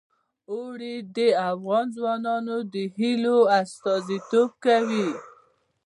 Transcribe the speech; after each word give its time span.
اوړي 0.51 0.95
د 1.15 1.17
افغان 1.51 1.85
ځوانانو 1.95 2.57
د 2.73 2.75
هیلو 2.97 3.37
استازیتوب 3.59 4.49
کوي. 4.65 5.09